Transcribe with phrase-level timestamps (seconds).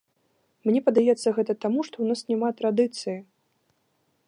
[0.67, 3.17] Мне падаецца гэта таму, што ў нас няма традыцыі.